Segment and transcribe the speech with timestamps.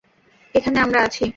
[0.55, 1.25] এখানে আমরা আছি।